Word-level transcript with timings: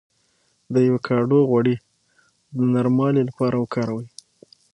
د 0.73 0.75
ایوکاډو 0.85 1.39
غوړي 1.49 1.75
د 2.55 2.57
نرموالي 2.73 3.21
لپاره 3.29 3.55
وکاروئ 3.59 4.07